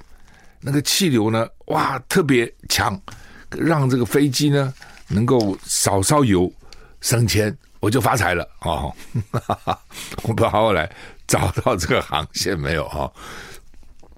[0.61, 3.00] 那个气流呢，哇，特别强，
[3.51, 4.73] 让这个飞机呢
[5.09, 6.53] 能够少烧油
[7.01, 8.93] 省钱，我就发财了哦。
[10.23, 10.91] 我不知道后来
[11.27, 13.11] 找到这个航线没有哈？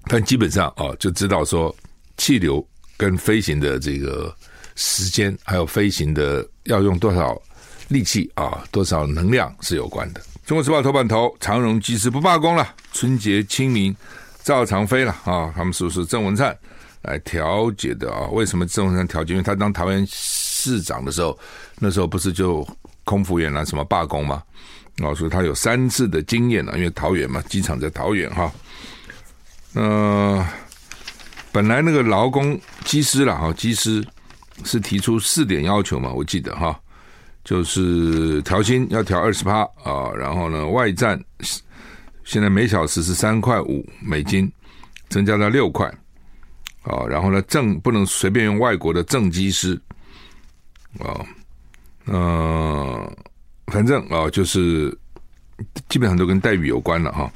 [0.05, 1.75] 但基本上哦，就知道说
[2.17, 2.65] 气流
[2.97, 4.33] 跟飞行的这个
[4.75, 7.39] 时间，还有飞行的要用多少
[7.89, 10.21] 力气啊，多少能量是有关的。
[10.45, 13.95] 中国时报头版头，长荣机师不罢工了，春节清明
[14.41, 15.53] 照常飞了啊！
[15.55, 16.57] 他们是不是郑文灿
[17.01, 18.27] 来调解的啊？
[18.31, 19.33] 为什么郑文灿调解？
[19.33, 21.37] 因为他当桃园市长的时候，
[21.79, 22.67] 那时候不是就
[23.03, 24.43] 空服员啊什么罢工吗？
[25.01, 28.51] 啊，所以他有三次的经验了，因为桃园嘛，机场在桃园哈。
[29.75, 30.45] 呃，
[31.51, 34.05] 本来那个劳工机师了哈，机师
[34.65, 36.77] 是提出四点要求嘛，我记得哈，
[37.45, 41.17] 就是调薪要调二十趴啊，然后呢，外站
[42.25, 44.51] 现在每小时是三块五美金，
[45.07, 45.89] 增加到六块
[46.89, 49.79] 啊，然后呢，正不能随便用外国的正机师
[50.99, 51.23] 啊，
[52.05, 53.17] 呃，
[53.67, 54.95] 反正啊，就是
[55.87, 57.31] 基本上都跟待遇有关了哈。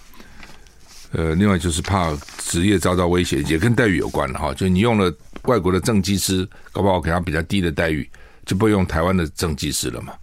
[1.11, 4.51] 呃，另外就是怕职业遭到威胁，也跟待遇有关了哈。
[4.55, 8.09] 就你用了外国的正机师，搞不好给他比较低的待遇，
[8.47, 10.13] 就不用台湾的正机师了嘛。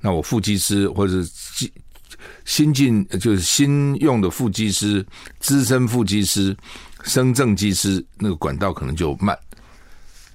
[0.00, 1.70] 那我副机师或者是
[2.46, 5.04] 新进，就是新用的副机师、
[5.38, 6.56] 资深副机师
[7.04, 9.38] 升正机师，那个管道可能就慢，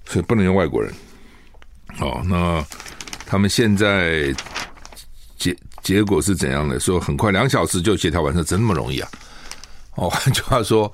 [0.05, 0.93] 所以不能用外国人。
[1.99, 2.65] 哦，那
[3.25, 4.33] 他们现在
[5.37, 6.79] 结结果是怎样的？
[6.79, 9.09] 说很快两小时就协调完成，真那么容易啊？
[9.95, 10.91] 哦，换句话说，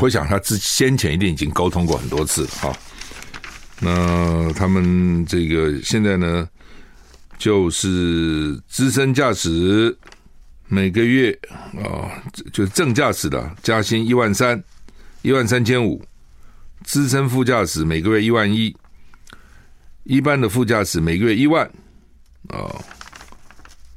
[0.00, 2.74] 我想他之先前一定已经沟通过很多次哈。
[3.78, 6.48] 那他们这个现在呢，
[7.36, 9.94] 就是资深驾驶
[10.68, 11.38] 每个月
[11.84, 12.08] 啊，
[12.52, 14.62] 就是正驾驶的加薪一万三，
[15.22, 16.00] 一万三千五；
[16.84, 18.74] 资深副驾驶每个月一万一；
[20.04, 21.66] 一般的副驾驶每个月一万
[22.48, 22.72] 啊。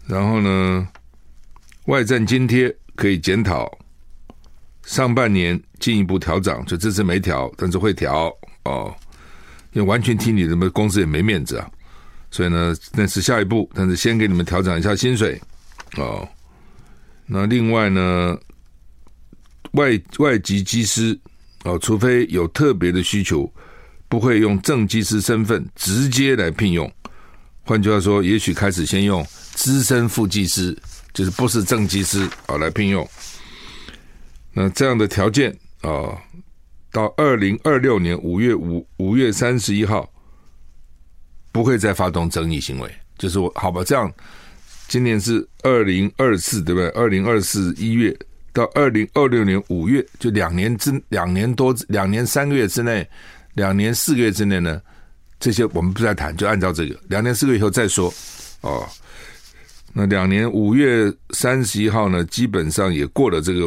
[0.06, 0.88] 然后呢，
[1.86, 3.72] 外站津贴可以检讨。
[4.86, 8.30] 上半年进一步调涨，就这次没调，但是会调
[8.66, 8.94] 哦。
[9.72, 11.72] 因为完全听你的，公司也没面子啊。
[12.30, 15.42] 所以呢，那是下一步，但是先给你们调整一下薪水
[15.96, 16.28] 哦。
[17.26, 18.38] 那另外呢，
[19.74, 21.18] 外外籍机师
[21.64, 23.52] 哦，除非有特别的需求，
[24.10, 26.92] 不会用正机师身份直接来聘用。
[27.64, 30.78] 换句话说，也许开始先用资深副机师，
[31.14, 33.08] 就是不是正机师啊来聘用。
[34.52, 35.50] 那这样的条件
[35.82, 36.18] 啊、哦，
[36.92, 40.08] 到二零二六年五月五五月三十一号，
[41.52, 42.94] 不会再发动争议行为。
[43.18, 44.12] 就是我好吧，这样，
[44.88, 46.90] 今年是二零二四，对不对？
[46.90, 48.16] 二零二四一月
[48.54, 53.06] 到二零二六年五月，就两年之两年多两年三个月之内，
[53.56, 54.82] 两年四个月之内呢，
[55.40, 58.14] 这些我们不再谈，就按照这个，两年四个月以后再说。
[58.62, 58.88] 哦，
[59.92, 63.66] 那两年五月三十一号呢，基本上也过了这个。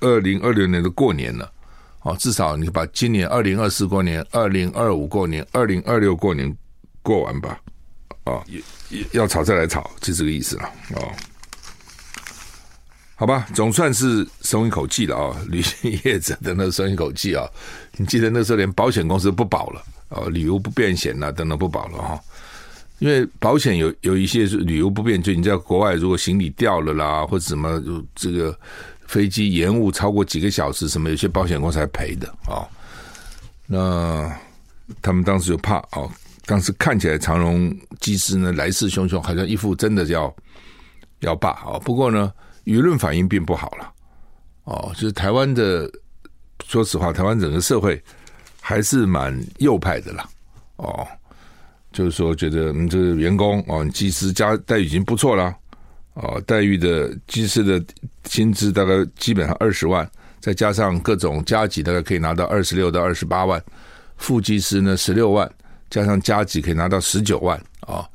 [0.00, 1.50] 二零二六年的过年了，
[2.02, 6.54] 哦，至少你把今年二零二四过年、二零二五过年、二零二六过年
[7.00, 7.58] 过完吧，
[8.24, 8.60] 哦，也
[8.90, 11.10] 也要吵再来吵，就这个意思了，哦，
[13.16, 17.44] 好吧，总算是松一口气了啊， 旅行业者的那松一口气啊，
[17.96, 22.20] 你记得那时候连保险公司不保了，哦，旅游不便险呐等等不保了哈，
[23.00, 27.82] 因为保险有有一些是旅游不便，就你在国外如果行李掉了啦，或者什么
[28.14, 28.56] 这个。
[29.06, 32.68] 飞机延误超过几个小时，什么有些保险公司还赔的啊、哦？
[33.64, 34.36] 那
[35.00, 36.10] 他们当时就怕哦，
[36.44, 40.34] 当时看起来长荣机师呢来势汹汹，好像一副真的要
[41.20, 41.80] 要罢哦。
[41.84, 42.32] 不过呢，
[42.66, 43.92] 舆论反应并不好了
[44.64, 44.92] 哦。
[44.94, 45.90] 就是台湾的，
[46.66, 48.00] 说实话，台湾整个社会
[48.60, 50.28] 还是蛮右派的啦
[50.76, 51.06] 哦。
[51.92, 55.56] 就是说，觉得你这个员工哦，你技师加待遇已经不错了。
[56.12, 57.82] 哦，待遇的技师的
[58.24, 60.06] 薪资大概基本上二十万，
[60.40, 63.62] 再加上各种加给，大概可以拿到二十六到二十八万。
[64.16, 65.50] 副技师呢，十六万，
[65.90, 68.08] 加上加给可以拿到十九万啊、哦，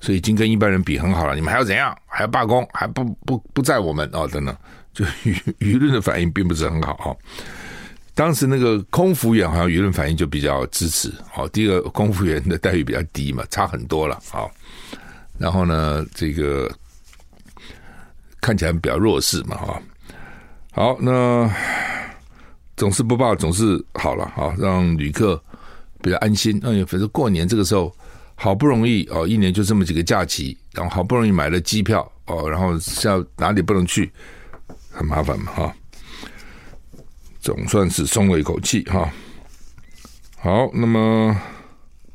[0.00, 1.34] 所以已经跟一般人比很好了。
[1.34, 1.96] 你们还要怎样？
[2.14, 2.66] 还罢工？
[2.72, 4.56] 还不不不在我们哦，等等，
[4.92, 7.16] 就舆舆论的反应并不是很好啊、哦。
[8.14, 11.12] 当时那个空服员好像舆论反应就比较支持。
[11.30, 14.20] 好、哦，第一个空服员的待遇比较低嘛，差很多了。
[14.30, 14.50] 好、哦，
[15.38, 16.70] 然后呢，这个。
[18.40, 19.82] 看起来比较弱势嘛，哈。
[20.72, 21.50] 好，那
[22.76, 25.42] 总是不怕，总是好了啊，让旅客
[26.02, 26.60] 比较安心。
[26.62, 27.90] 哎呀，反正过年这个时候
[28.34, 34.10] 好不容易哦，一年就这么几个假期，然后好不容易买了机票哦，然后像哪里不能去，
[34.90, 35.76] 很麻烦嘛哈。
[37.40, 39.10] 总算是松了一口气哈。
[40.36, 41.34] 好，那么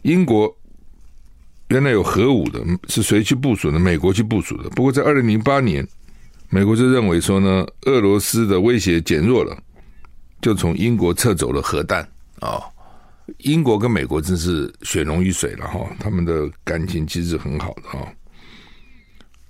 [0.04, 0.54] 英国
[1.70, 3.80] 原来有核武的，是谁去部署的？
[3.80, 4.70] 美国去部署的。
[4.72, 5.88] 不过在二零零八年，
[6.50, 9.58] 美国就认为说呢，俄罗斯的威胁减弱了。
[10.42, 12.02] 就从英国撤走了核弹
[12.40, 12.64] 啊、哦！
[13.40, 18.08] 英国跟美国真是血浓于水了哈，他们的感情其实很好的哈、哦。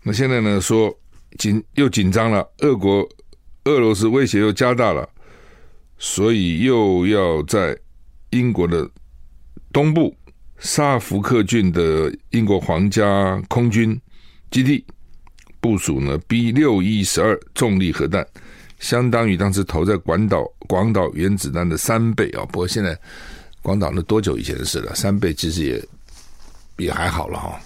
[0.04, 0.96] 那现在呢，说
[1.38, 3.08] 紧又紧张了，俄国
[3.66, 5.08] 俄罗斯威胁又加大了，
[5.98, 7.78] 所以又要在
[8.30, 8.90] 英国的
[9.72, 10.16] 东部
[10.58, 14.00] 萨福克郡的英国皇家空军
[14.52, 14.84] 基地
[15.60, 18.26] 部署呢 B 六一十二重力核弹。
[18.80, 22.46] 相当于当时投在广岛广岛原子弹的三倍啊！
[22.46, 22.98] 不过现在
[23.62, 24.96] 广岛那多久以前的事了？
[24.96, 25.86] 三倍其实也
[26.78, 27.60] 也还好了哈。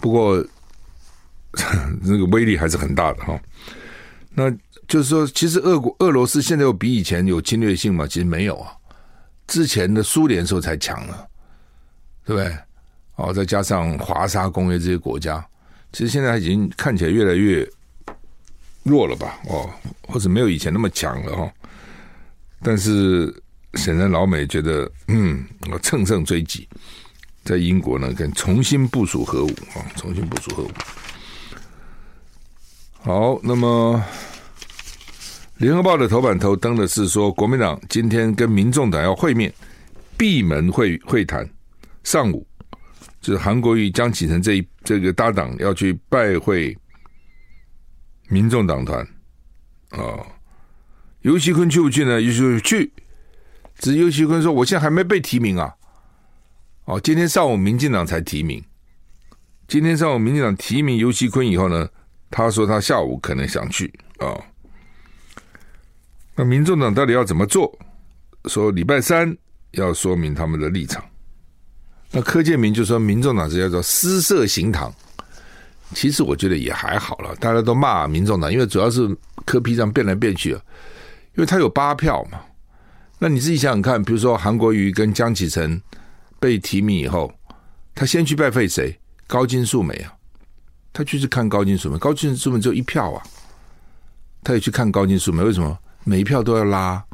[0.00, 0.46] 不过
[2.02, 3.40] 那个威力还是很大的哈。
[4.34, 4.50] 那
[4.88, 8.06] 就是说，其实俄国俄罗斯现在有比以前有侵略性吗？
[8.06, 8.72] 其实没有啊。
[9.46, 11.28] 之前的苏联时候才强了，
[12.24, 12.56] 对不对？
[13.16, 15.44] 哦，再加上华沙公约这些国家，
[15.92, 17.68] 其实现在已经看起来越来越。
[18.86, 19.40] 弱了吧？
[19.48, 19.70] 哦，
[20.06, 21.50] 或者没有以前那么强了哈。
[22.62, 23.34] 但是
[23.76, 26.68] 显然老美觉得，嗯，我乘胜追击，
[27.44, 30.70] 在英国呢，跟重新部署核武啊，重新部署核武。
[33.06, 34.02] 好，那么
[35.58, 39.52] 联合报的头版头登的是说，国民党今天跟民众党要会面，
[40.16, 41.46] 闭门会会谈。
[42.02, 42.46] 上午
[43.20, 46.74] 就是韩国瑜、江启臣这一这个搭档要去拜会。
[48.30, 49.06] 民众党团
[49.90, 50.24] 啊，
[51.20, 52.18] 游锡坤去不去呢？
[52.18, 52.92] 游锡堃去，
[53.78, 55.74] 只是游锡坤说：“我现在还没被提名啊。”
[56.86, 58.64] 哦，今天上午民进党才提名。
[59.68, 61.86] 今天上午民进党提名游锡坤以后呢，
[62.36, 64.34] 他说他下午可能想去啊。
[66.34, 67.72] 那民众党到底要怎么做？
[68.46, 69.36] 说礼拜三
[69.70, 71.00] 要说明他们的立场。
[72.10, 74.92] 那柯建铭就说：“民众党是叫做私设行堂。”
[75.94, 79.16] 其实我觉得也还好了，大家都骂民众党，因为主要是
[79.46, 80.58] 柯 P 这样变来变去，因
[81.36, 82.40] 为他有八票嘛。
[83.20, 85.80] 那你自己想想看，比如说韩国瑜跟江启臣
[86.40, 87.32] 被提名以后，
[87.94, 88.98] 他先去拜会谁？
[89.28, 90.12] 高金素梅啊，
[90.94, 93.22] 他就是看高金素梅，高金素梅只有一票啊，
[94.44, 95.76] 他也去看高金素梅，为什么？
[96.04, 97.04] 每一票都要拉，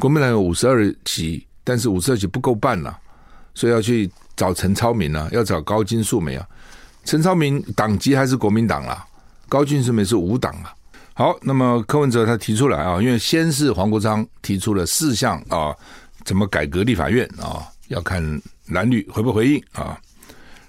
[0.00, 2.98] 国民党有五十二席，但是五十二席不够办了，
[3.54, 6.44] 所以要去找陈超明啊，要找高金素梅啊。
[7.04, 9.06] 陈超明党籍还是国民党啦，
[9.48, 10.74] 高金素梅是无党啊。
[11.12, 15.72] 好，那么柯文哲他提出来啊，因为先是黄国昌提出了四项啊，
[16.24, 18.20] 怎么改革立法院啊，要看
[18.66, 19.96] 蓝绿回不回应啊，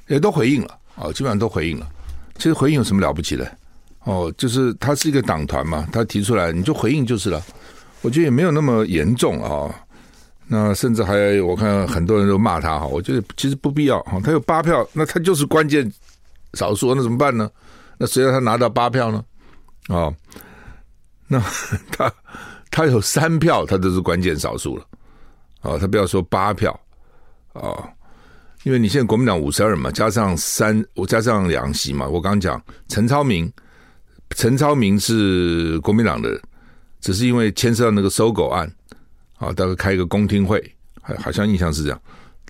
[0.08, 1.90] 也都回应了啊，基本上都回应了。
[2.38, 3.58] 其实回应有什么了不起的？
[4.04, 7.42] 哦，就是他是一个党团嘛，他提出来你就回应就是了。
[8.02, 9.74] 我觉得也没有那么严重啊。
[10.48, 15.92] 那甚至还我看很多人都骂他哈，我觉得其实不必要哈，他有八票，那他就是关键。
[16.54, 17.52] 少数那怎么办呢？
[17.98, 19.22] 那谁让他拿到八票呢？
[19.90, 20.16] 啊、哦，
[21.28, 21.38] 那
[21.92, 22.10] 他
[22.72, 24.84] 他有三票，他都是关键少数了。
[25.60, 26.72] 啊、哦，他不要说八票
[27.52, 27.90] 啊、哦，
[28.66, 32.08] 因为你现在国民党五十二嘛，加上三，我加上两席嘛。
[32.08, 33.52] 我刚讲陈超明，
[34.32, 36.42] 陈超明是国民党的，
[37.00, 38.70] 只是因为牵涉到那个搜狗案
[39.38, 40.60] 啊，大概开一个公听会，
[41.20, 42.02] 好像印象是这样，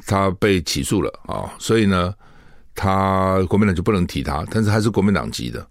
[0.08, 2.14] 他被起诉了啊、所以呢。
[2.78, 5.66] 他国民党就不能提他，但是还是国民党籍的。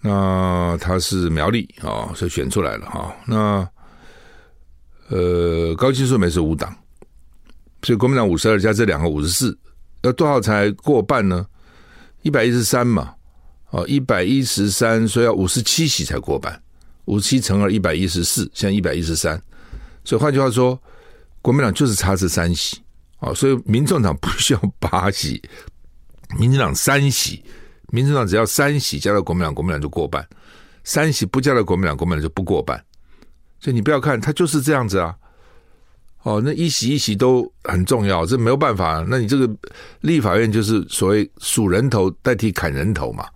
[0.00, 3.12] 那他是苗栗啊、哦，所以选出来了哈、哦。
[3.26, 3.68] 那
[5.08, 6.72] 呃，高金素梅是无党，
[7.82, 9.56] 所以国民党五十二加这两个五十四，
[10.02, 11.46] 要多少才过半呢？
[12.22, 13.14] 一百一十三嘛，
[13.70, 16.62] 哦，一百一十三，所以要五十七席才过半，
[17.06, 19.40] 五十七乘二一百一十四，现在一百一十三，
[20.04, 20.80] 所以换句话说，
[21.40, 22.80] 国民党就是差这三席、
[23.18, 25.42] 哦，所以民众党不需要八席。
[26.38, 27.44] 民进党三席，
[27.88, 30.22] 民进党只要三席加到国民党，国民党就过半；
[30.84, 32.82] 三席不加到国民党，国民党就不过半。
[33.60, 35.14] 所以你不要看他就是这样子啊。
[36.22, 39.04] 哦，那一席一席都很重要，这没有办法。
[39.08, 39.50] 那你这个
[40.02, 43.26] 立法院就是所谓数人头代替砍人头嘛？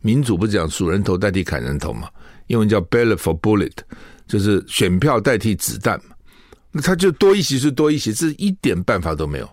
[0.00, 2.08] 民主不是讲数人头代替砍人头嘛？
[2.48, 3.72] 英文叫 ballot for bullet，
[4.26, 6.14] 就是选票代替子弹嘛。
[6.72, 9.48] 那他就多一席是多一席，这一点办法都没有。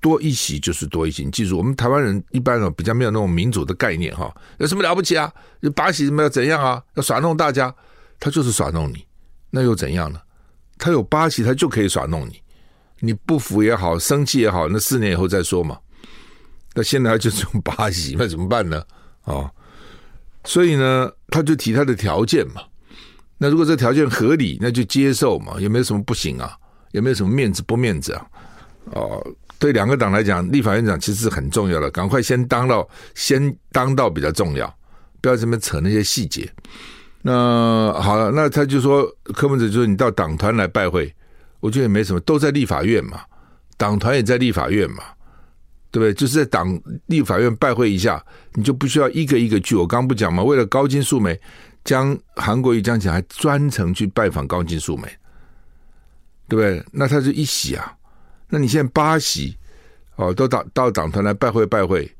[0.00, 5.32] 多一席就是多一席，你记住，我们台湾人一般比较没有那种民主的概念哈，有什么了不起啊？
[5.60, 6.80] 有八席怎么要怎样啊？
[6.94, 7.74] 要耍弄大家，
[8.20, 9.04] 他就是耍弄你，
[9.50, 10.20] 那又怎样呢？
[10.78, 12.40] 他有八席，他就可以耍弄你。
[13.00, 15.78] 你不服也好，生气也好，那四年以后再说嘛。
[16.74, 18.82] 那现在他就是用八席，那怎么办呢？
[19.24, 19.50] 哦，
[20.44, 22.62] 所以呢，他就提他的条件嘛。
[23.38, 26.56] 那如果这条件合理，那就接受嘛，也没有什么不行啊，
[26.92, 28.26] 也没有什么面子不面子啊。
[28.92, 29.26] 哦，
[29.58, 34.74] 对两个党来讲，立法院长其实是很重要的，赶快先当到，先当到比较重要，
[35.20, 36.50] 不要这么扯那些细节。
[37.28, 39.04] 那好了，那他就说
[39.34, 41.12] 柯文哲就说你到党团来拜会，
[41.58, 43.20] 我觉得也没什么，都在立法院嘛，
[43.76, 45.02] 党团也在立法院嘛，
[45.90, 46.14] 对不对？
[46.14, 48.24] 就是在党立法院拜会一下，
[48.54, 49.74] 你就不需要一个一个去。
[49.74, 51.36] 我刚不讲嘛，为了高金素梅。
[51.86, 55.02] 将韩国瑜讲起来，专程去拜访高金素梅，
[56.48, 56.84] 对不对？
[56.90, 57.96] 那他就一席啊。
[58.48, 59.56] 那你现在八席
[60.16, 62.12] 哦，都到到党团来拜会拜会，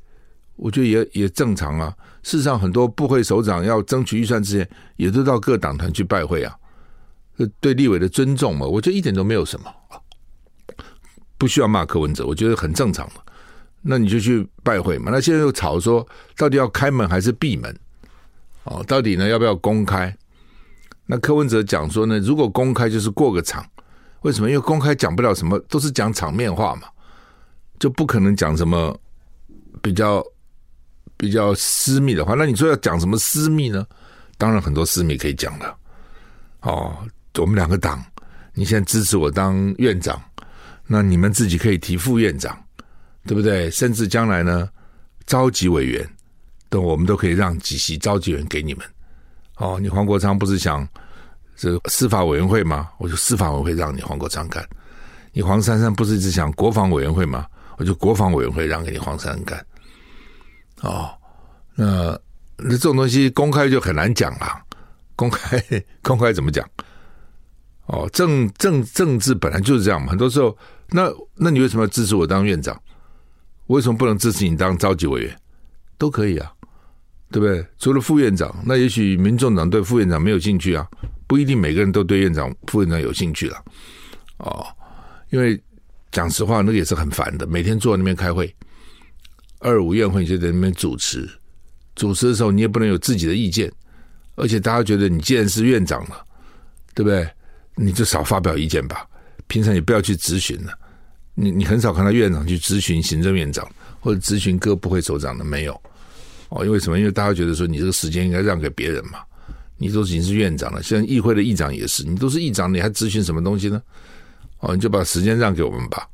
[0.57, 1.95] 我觉得也也正常啊。
[2.23, 6.53] 事实上，很多部会首长要争取预算之前，也都到各党团去拜会啊。
[7.59, 9.71] 对立委的尊重嘛，我觉得一点都没有什么，
[11.37, 13.21] 不需要骂柯文哲，我觉得很正常嘛。
[13.83, 15.11] 那你就去拜会嘛。
[15.11, 16.05] 那现在又吵说，
[16.35, 17.73] 到底要开门还是闭门？
[18.63, 20.13] 哦，到底呢要不要公开？
[21.05, 23.65] 那柯文哲讲说呢，如果公开就是过个场，
[24.23, 24.49] 为什么？
[24.49, 26.89] 因为公开讲不了什么，都是讲场面话嘛，
[27.79, 28.99] 就不可能讲什么
[29.81, 30.25] 比较
[31.17, 32.35] 比较私密的话。
[32.35, 33.85] 那你说要讲什么私密呢？
[34.37, 35.75] 当然很多私密可以讲的。
[36.61, 36.95] 哦，
[37.37, 38.03] 我们两个党，
[38.53, 40.21] 你现在支持我当院长，
[40.85, 42.57] 那你们自己可以提副院长，
[43.25, 43.69] 对不对？
[43.71, 44.69] 甚至将来呢，
[45.25, 46.07] 召集委员。
[46.69, 48.85] 等我们都可以让几席召集人给你们，
[49.55, 50.85] 哦，你黄国昌不是想
[51.55, 52.89] 这司法委员会吗？
[52.97, 54.67] 我就司法委员会让你黄国昌干。
[55.31, 57.45] 你黄珊珊不是一直想国防委员会吗？
[57.77, 59.65] 我就国防委员会让给你黄珊珊干。
[60.81, 61.09] 哦，
[61.75, 62.19] 那
[62.57, 64.61] 那这种东西公开就很难讲了。
[65.15, 65.63] 公开
[66.01, 66.67] 公开怎么讲？
[67.87, 70.09] 哦，政政政治本来就是这样嘛。
[70.09, 70.57] 很多时候，
[70.89, 72.79] 那那你为什么要支持我当院长？
[73.67, 75.35] 为什么不能支持你当召集委员？
[75.97, 76.51] 都可以啊。
[77.29, 77.65] 对不对？
[77.77, 80.87] 除了副院长，那也许民众党对副院长没有兴趣啊，
[81.27, 83.61] 不一定每个人都对院长、副院长有兴趣了。
[84.37, 84.65] 哦，
[85.29, 85.61] 因为
[86.09, 88.55] 讲实话，那个也是很烦的，每天坐在那边开会，
[89.59, 91.29] 二五院会就在那边主持，
[91.95, 93.71] 主持的时候你也不能有自己的意见，
[94.35, 96.25] 而且大家觉得你既然是院长了，
[96.93, 97.27] 对不对？
[97.75, 99.05] 你就少发表意见吧，
[99.47, 100.73] 平常也不要去质询了。
[101.35, 103.67] 你你很少看到院长去质询行政院长
[103.99, 105.79] 或者咨询各部会首长的，没有。
[106.49, 106.97] 哦，因为什么？
[106.97, 109.19] 因为大家觉得说你这个时间应该让给别人嘛，
[109.77, 113.81] 你都已经是院长了，现在议会的议长也是，你都是议长，你还质询什么东西呢？
[114.59, 116.07] 哦，你就把时间让给我们吧。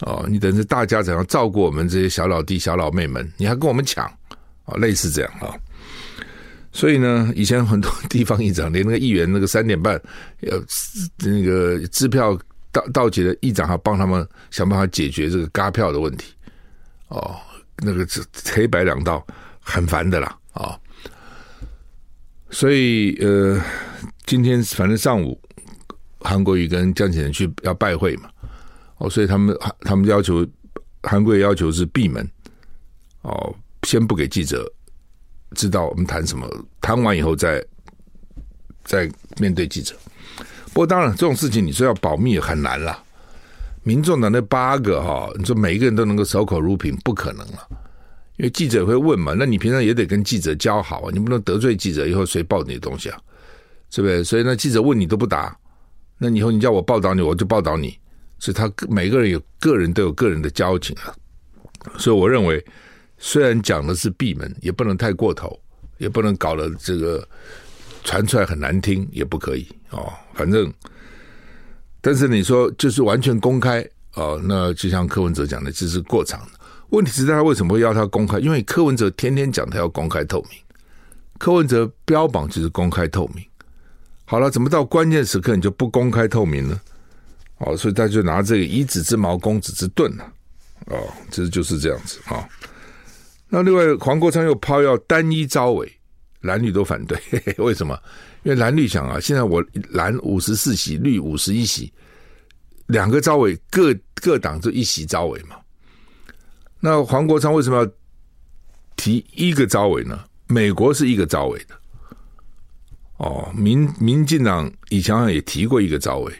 [0.00, 4.06] 哦，你等着大家怎样照顾我们这些小老弟、小老妹们，你还跟我们抢？
[4.64, 5.54] 哦，类似这样啊。
[6.72, 10.00] 所以呢，以前很多地方议长连那个议员那个三点半
[10.40, 10.58] 要
[11.18, 12.38] 那个支票
[12.70, 16.32] 到到期的议长还帮他们想办法解决这个嘎票的问题。
[17.08, 17.36] 哦，
[17.78, 18.06] 那个
[18.52, 19.24] 黑白两道。
[19.64, 20.80] 很烦的啦啊、哦，
[22.50, 23.62] 所以呃，
[24.26, 25.40] 今天反正上午
[26.24, 28.30] 韩国瑜跟江启臣去要拜会嘛，
[28.98, 30.46] 哦，所以他们他们要求
[31.02, 32.26] 韩国瑜要求是闭门
[33.22, 34.70] 哦，先不给记者
[35.54, 36.48] 知道我们谈什么，
[36.80, 37.64] 谈完以后再
[38.84, 39.94] 再面对记者。
[40.72, 43.02] 不过当然这种事情你说要保密很难啦，
[43.82, 47.68] 民众党那八个哈、哦，你说每一个人都能够守口如瓶，不可能了。
[48.38, 53.20] 因为记者会问嘛，那你平常也得跟记者交好啊，你不能得罪记者，以后谁报你的东西啊？
[53.90, 54.24] 是不是？
[54.24, 55.54] 所以那记者问你都不答，
[56.22, 57.98] 那以后你叫我报道你，我就报道你。
[58.38, 61.12] 所以他每个人有个人都有个人的交情啊。
[61.98, 62.64] 所以我认为，
[63.18, 65.58] 虽然讲的是闭门，也不能太过头，
[65.98, 67.26] 也不能搞得这个
[68.04, 70.12] 传出来很难听，也不可以哦。
[70.32, 70.72] 反正，
[72.00, 76.40] 但是你说就是完全公开哦，那就像柯文哲讲的，这是过场。
[76.90, 78.38] 问题是他为什么会要他公开？
[78.38, 80.58] 因为柯文哲天天讲他要公开透明，
[81.38, 83.44] 柯文哲标榜就是公开透明。
[84.32, 86.80] 好了，怎么到关键时刻你就不公开透明呢？
[87.58, 90.24] 哦，所以他就拿这个以子之矛攻子之盾了。
[90.86, 92.48] 哦，这就是这样子啊。
[93.50, 95.86] 那另外黄国昌又抛要单一招委，
[96.40, 97.94] 蓝绿都反对，嘿嘿，为什么？
[98.42, 101.92] 因为蓝绿想啊，现在我蓝五十四席，绿五十一席，
[102.86, 105.56] 两个招委各各党就一席招委嘛。
[106.80, 107.92] 那黄国昌为什么要
[108.96, 110.24] 提一个招委呢？
[110.46, 111.78] 美国是一个招委的，
[113.22, 116.34] 哦，民民进党以前也提过一个招委。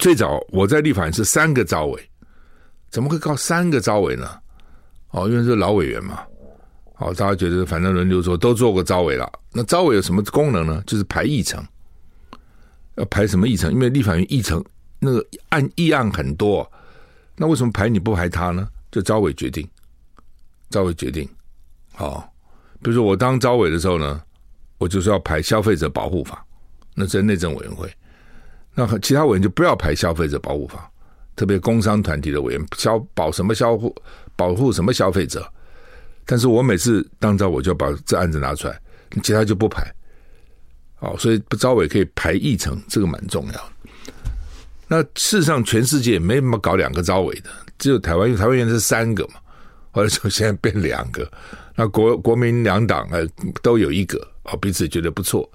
[0.00, 2.10] 最早我在立法院是三个招委，
[2.90, 4.28] 怎么会搞三个招委呢？
[5.10, 6.20] 哦，因为是老委员嘛，
[6.96, 9.30] 哦，大家觉得反正轮流做，都做过招委了。
[9.52, 10.82] 那招委有什么功能呢？
[10.84, 11.64] 就是排议程，
[12.96, 13.72] 要排什么议程？
[13.72, 14.62] 因为立法院议程
[14.98, 16.68] 那个案议案很多，
[17.36, 18.68] 那为什么排你不排他呢？
[18.90, 19.64] 就招委决定，
[20.70, 21.26] 招委决定。
[21.92, 22.28] 好，
[22.82, 24.20] 比如说我当招委的时候呢，
[24.78, 26.44] 我就是要排消费者保护法，
[26.94, 27.90] 那在内政委员会。
[28.74, 30.90] 那其他委员就不要排消费者保护法，
[31.34, 33.94] 特别工商团体的委员消保什么消护
[34.36, 35.50] 保护什么消费者。
[36.24, 38.78] 但是我每次当招我就把这案子拿出来，
[39.22, 39.90] 其他就不排。
[40.98, 43.72] 哦，所以不招委可以排议程，这个蛮重要。
[44.88, 49.34] 那事实上，全世界没怎么搞两个招委的，只有台湾，因为台湾原来是三个嘛，
[49.90, 51.30] 后来就现在变两个。
[51.74, 53.26] 那国国民两党呃
[53.62, 55.50] 都有一个，哦，彼此觉得不错。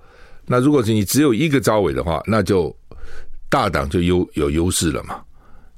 [0.45, 2.75] 那如果是你只有一个招委的话，那就
[3.49, 5.21] 大党就优有优势了嘛，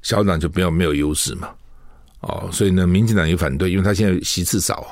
[0.02, 1.50] 小党就没有没有优势嘛。
[2.20, 4.90] 哦，所以呢，民进党也反对，因为他现在席次少啊。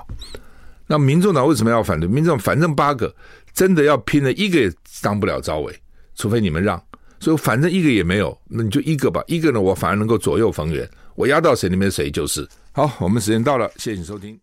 [0.87, 2.09] 那民众党为什么要反对？
[2.09, 3.15] 民众反正八个。
[3.55, 5.79] 真的要拼了，一个也当不了招委，
[6.15, 6.83] 除非你们让。
[7.21, 9.23] 所以反正一个也没有，那你就一个吧。
[9.27, 12.49] 一个呢，我反而能够左右逢源，我压到谁里面谁就是。
[12.73, 14.43] 好，我们时间到了，谢谢你收听。